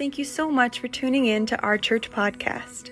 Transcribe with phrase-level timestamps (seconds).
[0.00, 2.88] Thank you so much for tuning in to our church podcast.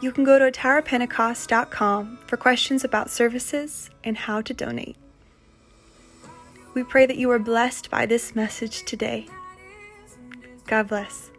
[0.00, 4.96] You can go to atarapentecost.com for questions about services and how to donate.
[6.74, 9.28] We pray that you are blessed by this message today.
[10.66, 11.30] God bless.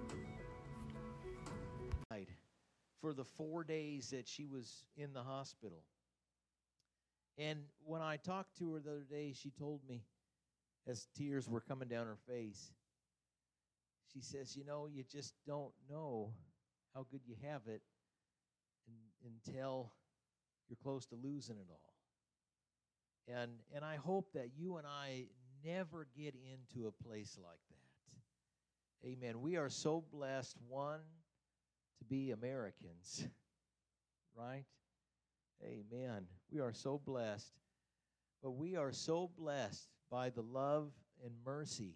[3.02, 5.84] For the four days that she was in the hospital.
[7.38, 10.06] And when I talked to her the other day, she told me,
[10.88, 12.72] as tears were coming down her face,
[14.14, 16.34] she says, You know, you just don't know
[16.94, 17.82] how good you have it
[19.26, 19.92] until
[20.70, 21.94] you're close to losing it all.
[23.36, 25.26] And, and I hope that you and I
[25.66, 29.08] never get into a place like that.
[29.08, 29.42] Amen.
[29.42, 31.00] We are so blessed, one,
[32.00, 33.28] to be Americans,
[34.38, 34.66] right?
[35.64, 36.26] Amen.
[36.52, 37.54] We are so blessed.
[38.42, 40.92] But we are so blessed by the love
[41.24, 41.96] and mercy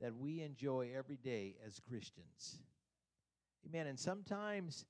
[0.00, 2.58] that we enjoy every day as Christians.
[3.68, 3.86] Amen.
[3.86, 4.86] And sometimes,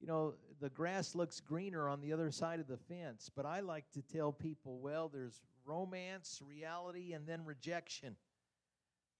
[0.00, 3.60] you know, the grass looks greener on the other side of the fence, but I
[3.60, 8.16] like to tell people, well, there's romance, reality, and then rejection.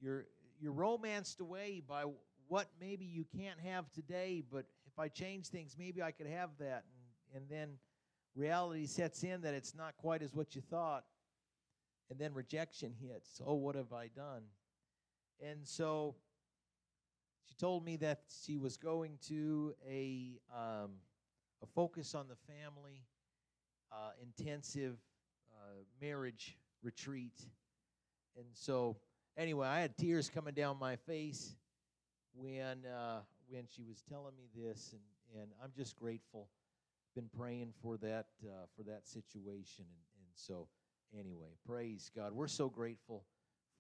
[0.01, 0.27] You're
[0.61, 2.05] you're romanced away by
[2.49, 6.51] what maybe you can't have today, but if I change things, maybe I could have
[6.61, 6.85] that.
[7.35, 7.79] And, and then
[8.35, 11.05] reality sets in that it's not quite as what you thought.
[12.11, 13.41] And then rejection hits.
[13.45, 14.43] Oh, what have I done?
[15.43, 16.15] And so
[17.49, 20.93] she told me that she was going to a, um,
[21.63, 23.03] a focus on the family
[23.93, 24.97] uh, intensive
[25.53, 27.41] uh, marriage retreat.
[28.37, 28.97] And so,
[29.37, 31.57] anyway, I had tears coming down my face
[32.35, 36.49] when uh, when she was telling me this, and, and I'm just grateful.
[37.15, 40.69] Been praying for that uh, for that situation, and, and so
[41.19, 42.33] anyway, praise God.
[42.33, 43.25] We're so grateful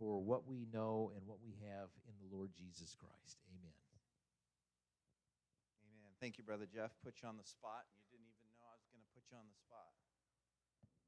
[0.03, 3.39] for what we know and what we have in the Lord Jesus Christ.
[3.55, 3.71] Amen.
[5.87, 6.11] Amen.
[6.19, 6.91] Thank you, Brother Jeff.
[7.07, 7.87] Put you on the spot.
[7.95, 9.95] You didn't even know I was going to put you on the spot.
[10.83, 10.99] Amen.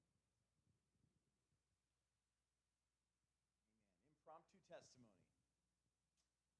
[4.15, 5.27] Impromptu testimony.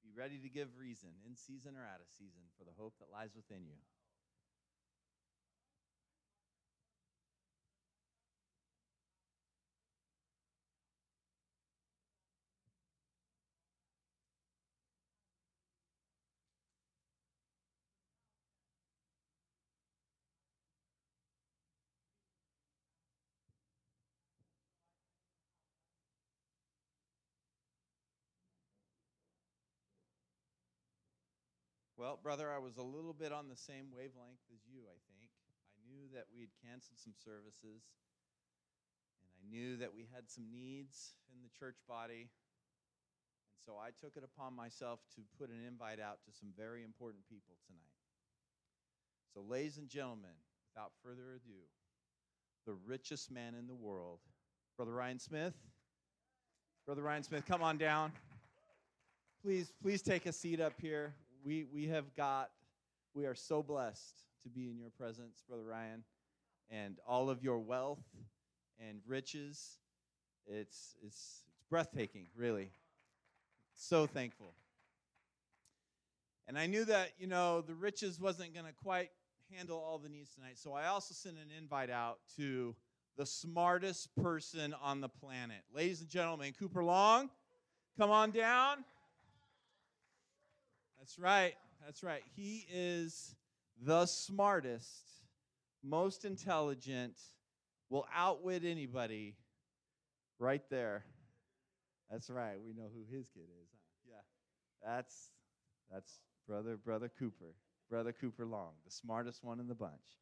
[0.03, 3.07] Be ready to give reason, in season or out of season, for the hope that
[3.07, 3.79] lies within you.
[32.05, 35.33] Well, brother, I was a little bit on the same wavelength as you, I think.
[35.73, 37.81] I knew that we had canceled some services,
[39.17, 42.29] and I knew that we had some needs in the church body.
[43.49, 46.83] And so I took it upon myself to put an invite out to some very
[46.83, 47.97] important people tonight.
[49.33, 50.37] So, ladies and gentlemen,
[50.69, 51.57] without further ado,
[52.67, 54.19] the richest man in the world,
[54.77, 55.55] Brother Ryan Smith.
[56.85, 58.11] Brother Ryan Smith, come on down.
[59.41, 62.49] Please, please take a seat up here we, we have got,
[63.13, 66.03] we are so blessed to be in your presence, Brother Ryan,
[66.69, 68.03] and all of your wealth
[68.79, 69.77] and riches.
[70.47, 72.71] It's, it's, it's breathtaking, really.
[73.75, 74.53] So thankful.
[76.47, 79.09] And I knew that, you know, the riches wasn't going to quite
[79.55, 80.57] handle all the needs tonight.
[80.57, 82.75] So I also sent an invite out to
[83.17, 85.61] the smartest person on the planet.
[85.73, 87.29] Ladies and gentlemen, Cooper Long,
[87.97, 88.83] come on down.
[91.05, 91.53] That's right.
[91.85, 92.23] That's right.
[92.35, 93.35] He is
[93.79, 95.21] the smartest,
[95.83, 97.13] most intelligent,
[97.91, 99.35] will outwit anybody
[100.39, 101.05] right there.
[102.09, 102.55] That's right.
[102.59, 103.69] We know who his kid is.
[103.71, 104.13] Huh?
[104.13, 104.95] Yeah.
[104.95, 105.29] That's
[105.93, 107.53] that's brother brother Cooper.
[107.87, 110.17] Brother Cooper Long, the smartest one in the bunch.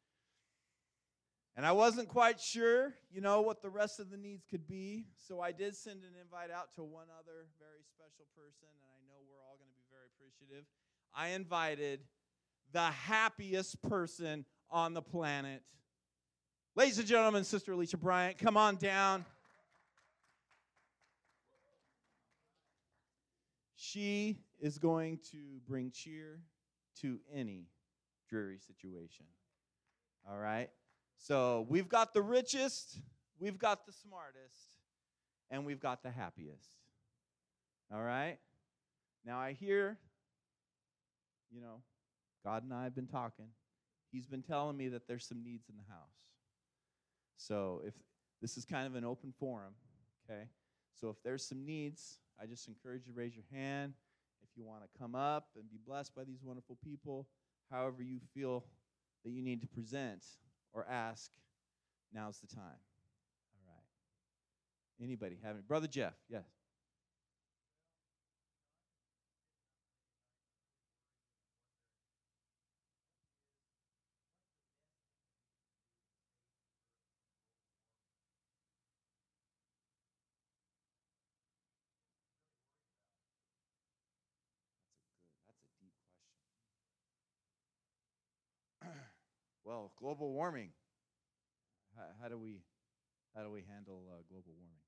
[1.56, 5.06] And I wasn't quite sure, you know, what the rest of the needs could be,
[5.16, 9.03] so I did send an invite out to one other very special person and
[10.18, 10.64] appreciative.
[11.14, 12.00] I invited
[12.72, 15.62] the happiest person on the planet.
[16.76, 19.24] Ladies and gentlemen, Sister Alicia Bryant, come on down.
[23.76, 26.40] She is going to bring cheer
[27.00, 27.68] to any
[28.28, 29.26] dreary situation.
[30.28, 30.70] All right?
[31.18, 32.98] So we've got the richest,
[33.38, 34.78] we've got the smartest,
[35.50, 36.68] and we've got the happiest.
[37.92, 38.38] All right?
[39.24, 39.98] Now I hear
[41.54, 41.82] you know,
[42.44, 43.46] God and I have been talking.
[44.10, 46.16] He's been telling me that there's some needs in the house.
[47.36, 47.94] So if
[48.42, 49.74] this is kind of an open forum,
[50.28, 50.44] okay?
[50.94, 53.94] So if there's some needs, I just encourage you to raise your hand.
[54.42, 57.26] If you want to come up and be blessed by these wonderful people,
[57.70, 58.64] however you feel
[59.24, 60.24] that you need to present
[60.72, 61.30] or ask,
[62.12, 62.62] now's the time.
[63.56, 65.04] All right.
[65.04, 65.62] Anybody have any?
[65.66, 66.44] Brother Jeff, yes.
[85.48, 85.92] That's a good, that's a deep
[88.86, 89.63] question.
[89.74, 90.70] Well, global warming.
[91.96, 92.62] How, how do we
[93.34, 94.82] how do we handle uh, global warming?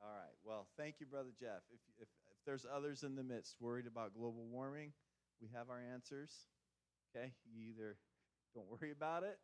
[0.00, 0.36] All right.
[0.56, 1.60] Well, thank you, Brother Jeff.
[1.68, 4.92] If, if, if there's others in the midst worried about global warming,
[5.38, 6.32] we have our answers.
[7.12, 7.34] Okay?
[7.44, 7.98] You either
[8.54, 9.36] don't worry about it,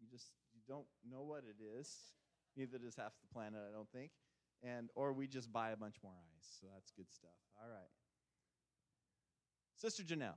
[0.00, 1.88] you just you don't know what it is.
[2.56, 4.10] Neither does half the planet, I don't think.
[4.64, 6.58] And or we just buy a bunch more ice.
[6.60, 7.38] So that's good stuff.
[7.62, 7.92] All right.
[9.76, 10.34] Sister Janelle.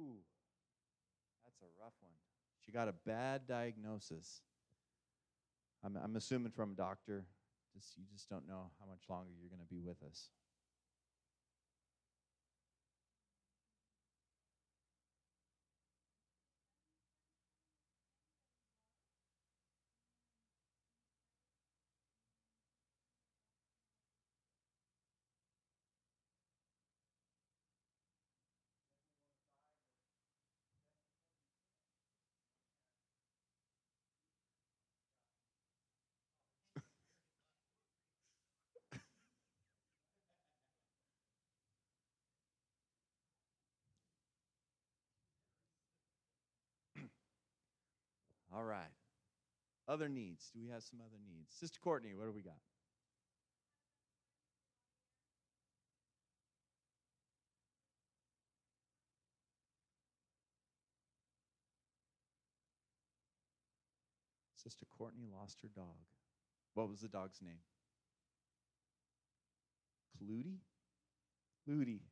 [0.00, 0.16] Ooh,
[1.44, 2.12] that's a rough one.
[2.64, 4.40] She got a bad diagnosis.
[5.84, 7.26] I'm, I'm assuming from a doctor.
[7.74, 10.30] Just you just don't know how much longer you're going to be with us.
[48.60, 48.92] All right.
[49.88, 50.50] Other needs.
[50.52, 51.54] Do we have some other needs?
[51.58, 52.52] Sister Courtney, what do we got?
[64.62, 65.86] Sister Courtney lost her dog.
[66.74, 67.62] What was the dog's name?
[70.22, 70.58] Clutie?
[71.66, 72.09] Clutie.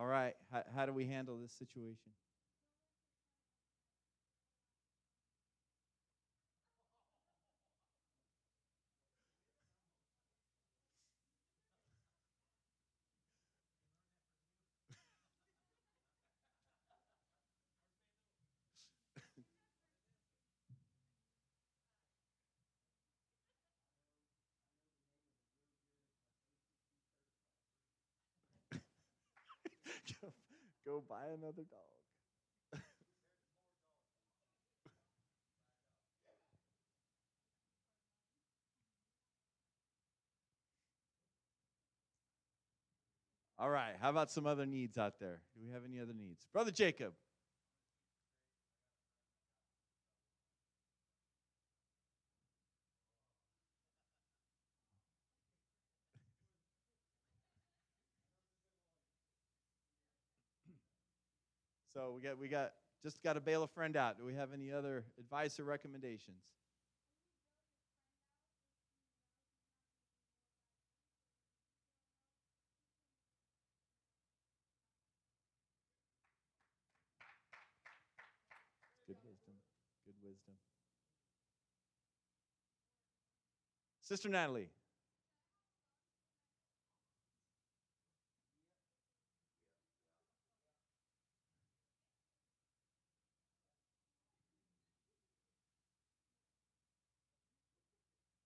[0.00, 0.32] All right.
[0.50, 2.12] How, how do we handle this situation?
[30.20, 30.32] Go,
[30.86, 32.80] go buy another dog.
[43.58, 43.94] All right.
[44.00, 45.40] How about some other needs out there?
[45.54, 46.46] Do we have any other needs?
[46.52, 47.12] Brother Jacob.
[61.94, 64.18] So we got we got just got to bail a friend out.
[64.18, 66.42] Do we have any other advice or recommendations?
[79.06, 79.54] Good wisdom.
[80.06, 80.54] Good wisdom.
[84.00, 84.70] Sister Natalie.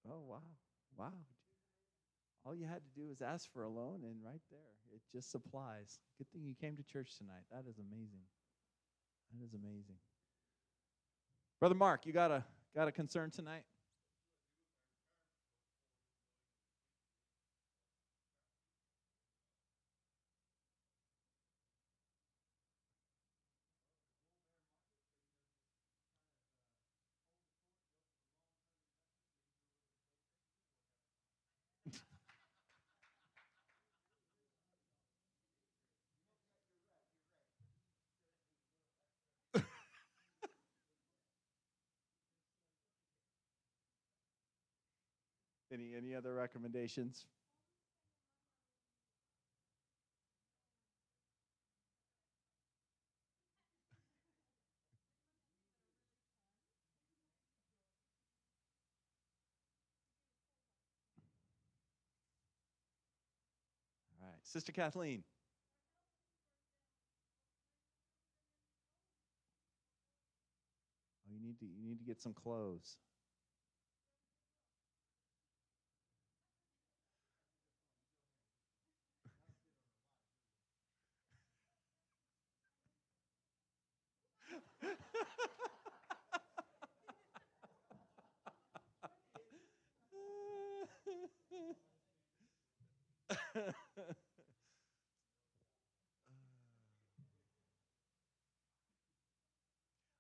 [0.09, 0.43] Oh, wow.
[0.97, 1.13] Wow.
[2.45, 4.61] All you had to do was ask for a loan, and right there,
[4.95, 5.99] it just supplies.
[6.19, 7.45] Good thing you came to church tonight.
[7.51, 8.21] That is amazing.
[9.33, 9.97] That is amazing.
[11.59, 13.65] Brother Mark, you got a got a concern tonight?
[45.75, 47.27] Any any other recommendations?
[64.23, 65.25] All right, Sister Kathleen.
[71.27, 72.97] Oh, you need to you need to get some clothes.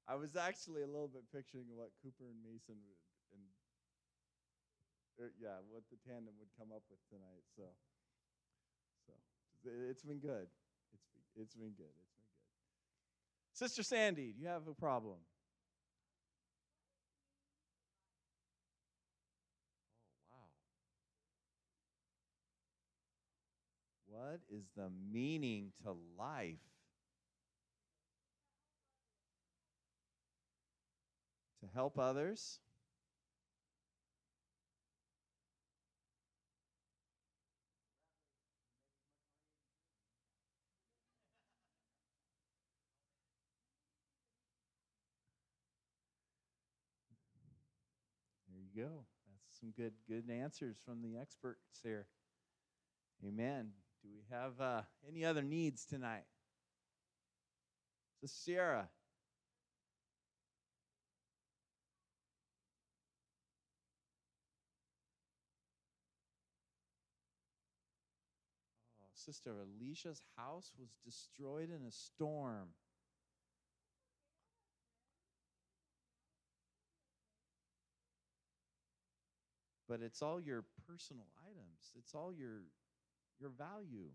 [0.06, 3.00] I was actually a little bit picturing what Cooper and Mason would,
[3.34, 3.42] and
[5.18, 7.42] er, yeah, what the tandem would come up with tonight.
[7.56, 7.64] So,
[9.08, 9.12] so
[9.90, 10.46] it's been good.
[10.92, 11.90] It's been, it's been good.
[11.96, 12.30] It's been good.
[13.54, 15.18] Sister Sandy, do you have a problem?
[24.24, 26.56] What is the meaning to life?
[31.60, 32.58] To help others.
[48.48, 49.04] There you go.
[49.30, 52.06] That's some good good answers from the experts here.
[53.22, 53.72] Amen.
[54.04, 56.24] Do we have uh, any other needs tonight?
[58.20, 58.88] Sister Sierra.
[69.00, 72.68] Oh, Sister Alicia's house was destroyed in a storm.
[79.88, 81.92] But it's all your personal items.
[81.96, 82.64] It's all your
[83.40, 84.10] your value.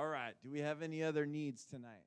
[0.00, 0.32] All right.
[0.42, 2.06] Do we have any other needs tonight?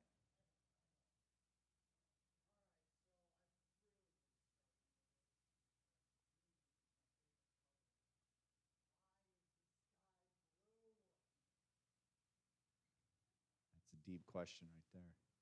[13.76, 15.33] That's a deep question right there.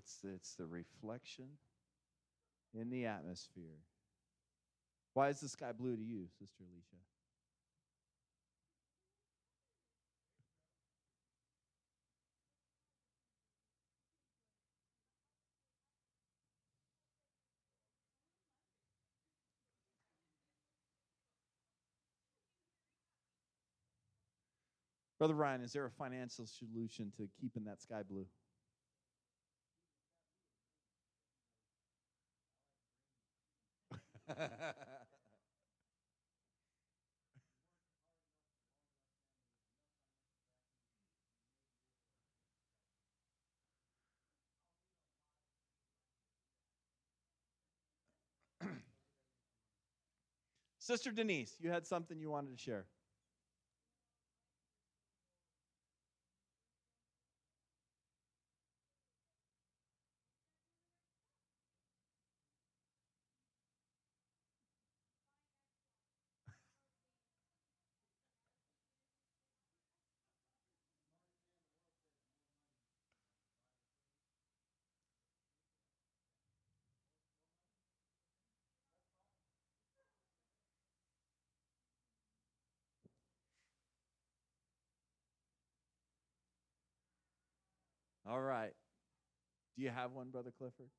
[0.00, 1.44] It's it's the reflection
[2.72, 3.84] in the atmosphere.
[5.12, 6.96] Why is the sky blue to you, Sister Alicia?
[25.18, 28.24] Brother Ryan, is there a financial solution to keeping that sky blue?
[50.78, 52.86] Sister Denise, you had something you wanted to share.
[88.30, 88.72] All right.
[89.76, 90.90] Do you have one, Brother Clifford?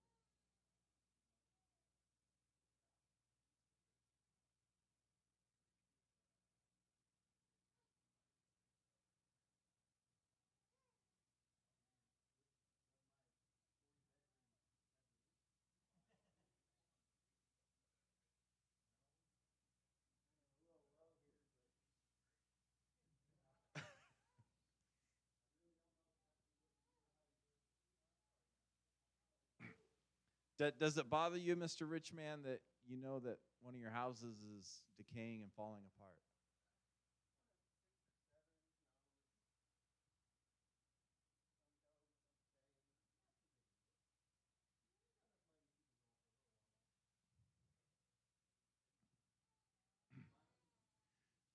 [30.69, 31.89] Does it bother you, Mr.
[31.89, 36.11] Rich Man, that you know that one of your houses is decaying and falling apart?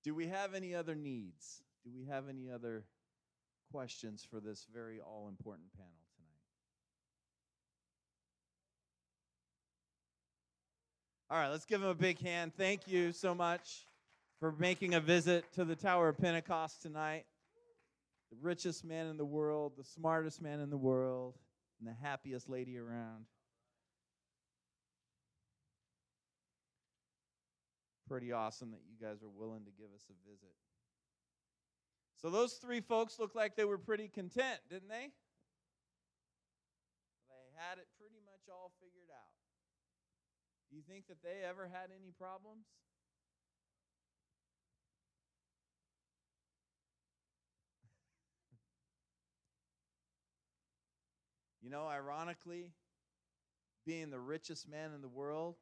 [0.03, 1.61] Do we have any other needs?
[1.83, 2.85] Do we have any other
[3.71, 6.06] questions for this very all important panel
[11.29, 12.53] All right, let's give him a big hand.
[12.55, 13.85] Thank you so much
[14.39, 17.25] for making a visit to the Tower of Pentecost tonight.
[18.31, 21.35] The richest man in the world, the smartest man in the world,
[21.79, 23.25] and the happiest lady around.
[28.07, 30.55] Pretty awesome that you guys are willing to give us a visit.
[32.21, 35.11] So, those three folks looked like they were pretty content, didn't they?
[37.27, 39.36] They had it pretty much all figured out.
[40.69, 42.65] Do you think that they ever had any problems?
[51.61, 52.73] you know, ironically,
[53.85, 55.55] being the richest man in the world,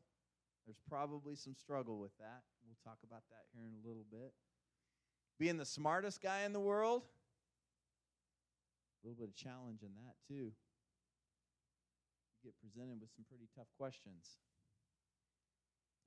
[0.66, 2.42] there's probably some struggle with that.
[2.66, 4.34] We'll talk about that here in a little bit.
[5.38, 7.04] Being the smartest guy in the world,
[9.04, 10.52] a little bit of challenge in that too.
[12.34, 14.40] You get presented with some pretty tough questions.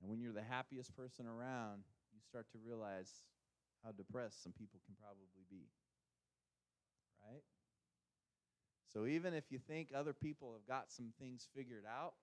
[0.01, 1.83] And when you're the happiest person around,
[2.13, 3.11] you start to realize
[3.83, 5.67] how depressed some people can probably be.
[7.21, 7.43] Right?
[8.93, 12.13] So even if you think other people have got some things figured out,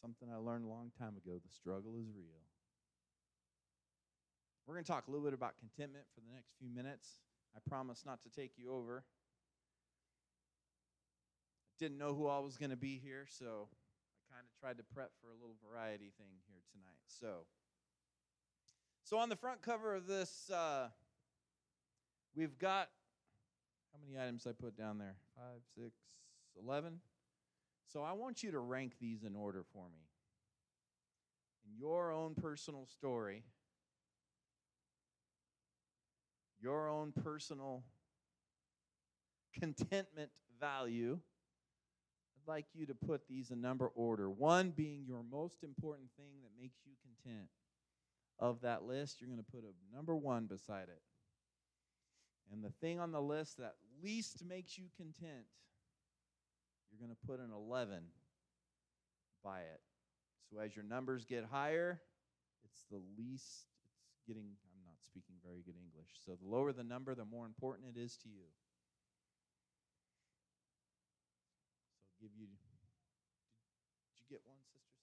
[0.00, 2.40] something I learned a long time ago the struggle is real.
[4.66, 7.08] We're going to talk a little bit about contentment for the next few minutes.
[7.56, 9.04] I promise not to take you over.
[11.78, 13.79] Didn't know who all was going to be here, so I
[14.40, 16.96] kind of tried to prep for a little variety thing here tonight.
[17.08, 17.44] So,
[19.04, 20.88] so on the front cover of this, uh,
[22.34, 22.88] we've got
[23.92, 25.16] how many items I put down there?
[25.36, 25.94] Five, six,
[26.58, 27.00] eleven.
[27.92, 30.06] So I want you to rank these in order for me.
[31.66, 33.42] In your own personal story,
[36.62, 37.82] your own personal
[39.52, 41.18] contentment value,
[42.50, 44.28] like you to put these in number order.
[44.28, 47.48] One being your most important thing that makes you content.
[48.40, 51.02] Of that list, you're going to put a number one beside it.
[52.50, 55.46] And the thing on the list that least makes you content,
[56.90, 58.02] you're going to put an 11
[59.44, 59.80] by it.
[60.50, 62.00] So as your numbers get higher,
[62.64, 63.68] it's the least,
[64.10, 66.10] it's getting, I'm not speaking very good English.
[66.24, 68.48] So the lower the number, the more important it is to you.
[72.00, 72.56] So I'll give you, did,
[74.06, 75.00] did you get one, sisters?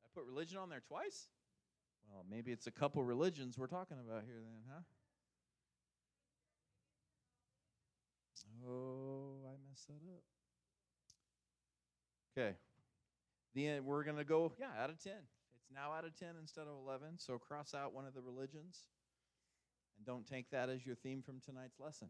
[0.00, 0.06] Okay.
[0.06, 1.28] I put religion on there twice?
[2.08, 4.82] Well, maybe it's a couple religions we're talking about here then, huh?
[8.68, 10.22] Oh, I messed that up.
[12.36, 12.56] Okay.
[13.54, 15.12] The end, we're going to go, yeah, out of 10.
[15.12, 17.18] It's now out of 10 instead of 11.
[17.18, 18.86] So cross out one of the religions.
[19.96, 22.08] And don't take that as your theme from tonight's lesson.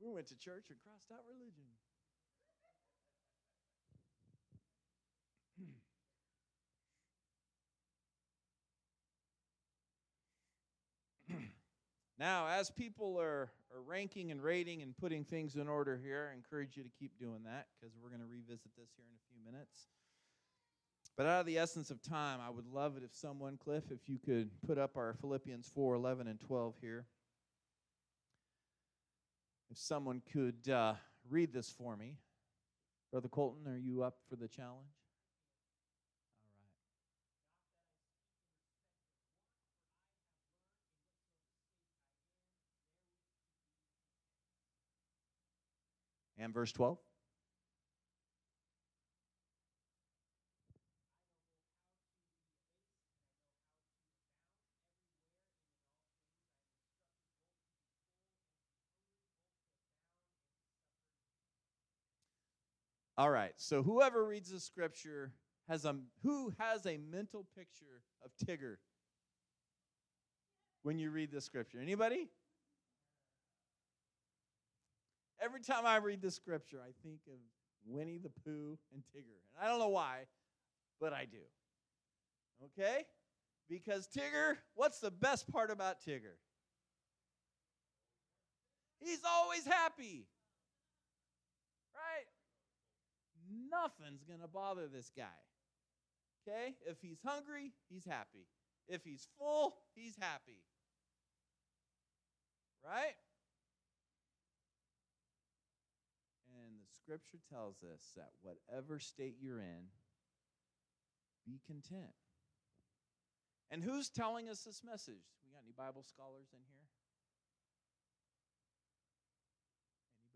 [0.00, 1.64] We went to church and crossed out religion.
[12.18, 16.34] Now, as people are, are ranking and rating and putting things in order here, I
[16.36, 19.24] encourage you to keep doing that because we're going to revisit this here in a
[19.32, 19.88] few minutes.
[21.16, 24.08] But out of the essence of time, I would love it if someone, Cliff, if
[24.08, 27.06] you could put up our Philippians 4 11 and 12 here.
[29.74, 30.94] If someone could uh,
[31.28, 32.14] read this for me.
[33.10, 34.86] Brother Colton, are you up for the challenge?
[46.38, 46.96] And verse 12.
[63.16, 63.52] All right.
[63.56, 65.32] So whoever reads the scripture
[65.68, 68.76] has a who has a mental picture of Tigger
[70.82, 71.78] when you read the scripture?
[71.80, 72.28] Anybody?
[75.40, 77.38] Every time I read the scripture, I think of
[77.86, 79.38] Winnie the Pooh and Tigger.
[79.54, 80.26] And I don't know why,
[81.00, 81.38] but I do.
[82.64, 83.04] Okay?
[83.68, 86.36] Because Tigger, what's the best part about Tigger?
[89.00, 90.26] He's always happy.
[93.74, 95.42] Nothing's going to bother this guy.
[96.46, 96.74] Okay?
[96.86, 98.46] If he's hungry, he's happy.
[98.86, 100.62] If he's full, he's happy.
[102.84, 103.16] Right?
[106.52, 109.88] And the scripture tells us that whatever state you're in,
[111.46, 112.14] be content.
[113.70, 115.24] And who's telling us this message?
[115.42, 116.86] We got any Bible scholars in here?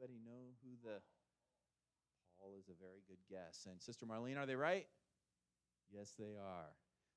[0.01, 1.01] Anybody know who the
[2.39, 3.67] Paul is a very good guess.
[3.69, 4.87] And Sister Marlene, are they right?
[5.93, 6.71] Yes, they are.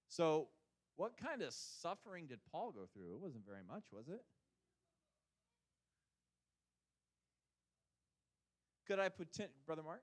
[0.07, 0.47] So,
[0.95, 3.13] what kind of suffering did Paul go through?
[3.13, 4.21] It wasn't very much, was it?
[8.87, 10.01] Could I put, ten, Brother Mark?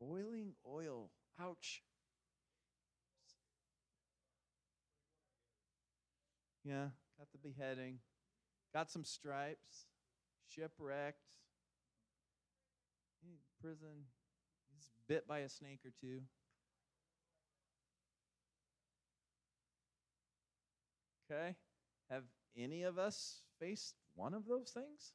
[0.00, 1.10] Boiling oil.
[1.40, 1.82] Ouch.
[6.64, 7.98] Yeah, got the beheading,
[8.74, 9.86] got some stripes,
[10.48, 11.18] shipwrecked,
[13.64, 14.04] prison.
[14.74, 16.20] He's bit by a snake or two.
[21.30, 21.56] Okay?
[22.10, 22.24] Have
[22.58, 25.14] any of us faced one of those things?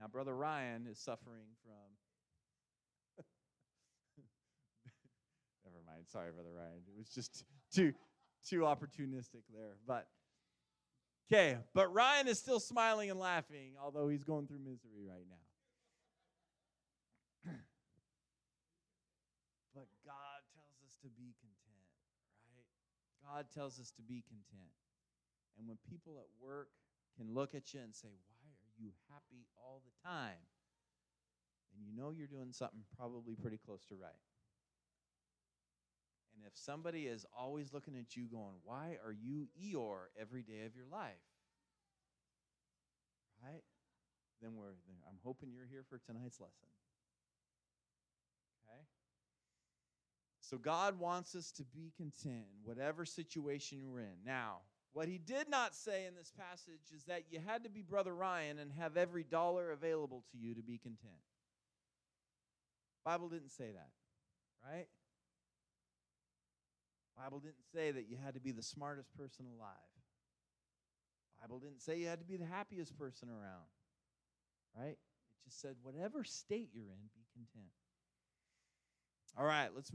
[0.00, 1.72] Now, Brother Ryan is suffering from.
[5.64, 6.04] Never mind.
[6.06, 6.82] Sorry, Brother Ryan.
[6.86, 7.42] It was just
[7.74, 7.92] too
[8.46, 9.76] too opportunistic there.
[9.86, 10.06] But
[11.30, 15.36] okay, but Ryan is still smiling and laughing, although he's going through misery right now.
[19.74, 21.88] but God tells us to be content,
[22.52, 22.68] right?
[23.24, 24.72] God tells us to be content.
[25.58, 26.68] And when people at work
[27.16, 28.08] can look at you and say,
[28.40, 30.38] Why are you happy all the time?
[31.74, 34.22] And you know you're doing something probably pretty close to right.
[36.38, 40.64] And if somebody is always looking at you going, Why are you Eeyore every day
[40.66, 41.14] of your life?
[43.42, 43.62] Right?
[44.40, 44.76] Then we're
[45.08, 46.68] I'm hoping you're here for tonight's lesson.
[48.62, 48.80] Okay?
[50.40, 54.18] So God wants us to be content in whatever situation we're in.
[54.24, 54.58] Now,
[54.92, 58.14] what he did not say in this passage is that you had to be Brother
[58.14, 61.22] Ryan and have every dollar available to you to be content.
[63.04, 63.90] Bible didn't say that,
[64.64, 64.86] right?
[67.28, 69.68] Bible didn't say that you had to be the smartest person alive.
[71.42, 73.68] Bible didn't say you had to be the happiest person around.
[74.74, 74.96] Right?
[74.96, 77.68] It just said whatever state you're in, be content.
[79.38, 79.90] All right, let's